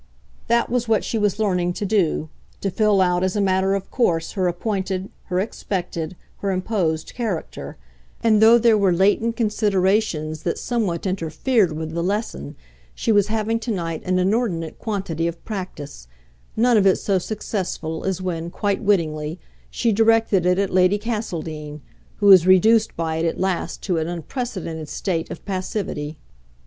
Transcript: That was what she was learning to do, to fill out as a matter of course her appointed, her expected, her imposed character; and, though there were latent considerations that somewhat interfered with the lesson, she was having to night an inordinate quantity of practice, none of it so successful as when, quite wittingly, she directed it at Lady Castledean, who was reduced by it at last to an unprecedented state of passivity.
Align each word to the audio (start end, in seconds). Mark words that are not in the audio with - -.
That 0.47 0.67
was 0.71 0.87
what 0.87 1.03
she 1.03 1.19
was 1.19 1.37
learning 1.37 1.73
to 1.73 1.85
do, 1.85 2.29
to 2.61 2.71
fill 2.71 3.01
out 3.01 3.23
as 3.23 3.35
a 3.35 3.39
matter 3.39 3.75
of 3.75 3.91
course 3.91 4.31
her 4.31 4.47
appointed, 4.47 5.11
her 5.25 5.39
expected, 5.39 6.15
her 6.37 6.49
imposed 6.49 7.13
character; 7.13 7.77
and, 8.23 8.41
though 8.41 8.57
there 8.57 8.79
were 8.79 8.91
latent 8.91 9.35
considerations 9.35 10.41
that 10.41 10.57
somewhat 10.57 11.05
interfered 11.05 11.73
with 11.73 11.91
the 11.91 12.01
lesson, 12.01 12.55
she 12.95 13.11
was 13.11 13.27
having 13.27 13.59
to 13.59 13.69
night 13.69 14.01
an 14.03 14.17
inordinate 14.17 14.79
quantity 14.79 15.27
of 15.27 15.45
practice, 15.45 16.07
none 16.55 16.77
of 16.77 16.87
it 16.87 16.95
so 16.95 17.19
successful 17.19 18.03
as 18.03 18.19
when, 18.23 18.49
quite 18.49 18.81
wittingly, 18.81 19.39
she 19.69 19.91
directed 19.91 20.47
it 20.47 20.57
at 20.57 20.73
Lady 20.73 20.97
Castledean, 20.97 21.79
who 22.15 22.25
was 22.25 22.47
reduced 22.47 22.95
by 22.95 23.17
it 23.17 23.25
at 23.25 23.39
last 23.39 23.83
to 23.83 23.99
an 23.99 24.07
unprecedented 24.07 24.89
state 24.89 25.29
of 25.29 25.45
passivity. 25.45 26.17